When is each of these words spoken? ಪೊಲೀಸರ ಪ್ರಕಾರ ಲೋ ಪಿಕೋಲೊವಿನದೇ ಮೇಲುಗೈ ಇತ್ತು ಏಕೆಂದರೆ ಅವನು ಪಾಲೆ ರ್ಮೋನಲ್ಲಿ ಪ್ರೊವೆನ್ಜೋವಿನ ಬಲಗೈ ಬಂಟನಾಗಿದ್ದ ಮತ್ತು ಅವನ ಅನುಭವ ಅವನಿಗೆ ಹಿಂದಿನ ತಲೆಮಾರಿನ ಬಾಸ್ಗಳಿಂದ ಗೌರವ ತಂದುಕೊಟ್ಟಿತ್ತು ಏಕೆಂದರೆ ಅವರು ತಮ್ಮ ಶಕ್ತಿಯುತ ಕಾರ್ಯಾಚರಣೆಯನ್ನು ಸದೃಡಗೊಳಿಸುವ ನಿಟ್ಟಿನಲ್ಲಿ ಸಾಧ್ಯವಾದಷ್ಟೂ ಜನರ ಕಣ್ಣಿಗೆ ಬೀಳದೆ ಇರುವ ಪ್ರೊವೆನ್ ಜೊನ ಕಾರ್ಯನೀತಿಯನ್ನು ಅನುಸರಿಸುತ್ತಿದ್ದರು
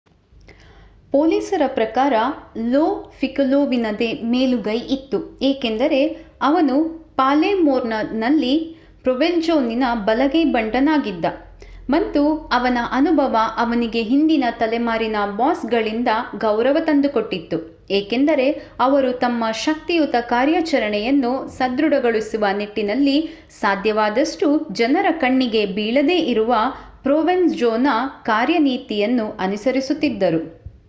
ಪೊಲೀಸರ 1.13 1.67
ಪ್ರಕಾರ 1.67 2.13
ಲೋ 2.73 2.83
ಪಿಕೋಲೊವಿನದೇ 3.19 4.13
ಮೇಲುಗೈ 4.23 4.77
ಇತ್ತು 4.87 5.17
ಏಕೆಂದರೆ 5.41 5.99
ಅವನು 6.41 6.75
ಪಾಲೆ 7.15 7.53
ರ್ಮೋನಲ್ಲಿ 7.53 8.53
ಪ್ರೊವೆನ್ಜೋವಿನ 9.03 9.85
ಬಲಗೈ 10.03 10.43
ಬಂಟನಾಗಿದ್ದ 10.51 11.25
ಮತ್ತು 11.89 12.21
ಅವನ 12.51 12.77
ಅನುಭವ 12.91 13.35
ಅವನಿಗೆ 13.57 14.01
ಹಿಂದಿನ 14.03 14.45
ತಲೆಮಾರಿನ 14.59 15.15
ಬಾಸ್ಗಳಿಂದ 15.31 16.11
ಗೌರವ 16.35 16.77
ತಂದುಕೊಟ್ಟಿತ್ತು 16.79 17.57
ಏಕೆಂದರೆ 17.91 18.47
ಅವರು 18.79 19.11
ತಮ್ಮ 19.17 19.51
ಶಕ್ತಿಯುತ 19.63 20.15
ಕಾರ್ಯಾಚರಣೆಯನ್ನು 20.29 21.31
ಸದೃಡಗೊಳಿಸುವ 21.57 22.45
ನಿಟ್ಟಿನಲ್ಲಿ 22.57 23.17
ಸಾಧ್ಯವಾದಷ್ಟೂ 23.61 24.49
ಜನರ 24.71 25.05
ಕಣ್ಣಿಗೆ 25.21 25.65
ಬೀಳದೆ 25.73 26.19
ಇರುವ 26.29 26.53
ಪ್ರೊವೆನ್ 27.03 27.49
ಜೊನ 27.55 27.87
ಕಾರ್ಯನೀತಿಯನ್ನು 28.23 29.27
ಅನುಸರಿಸುತ್ತಿದ್ದರು 29.39 30.41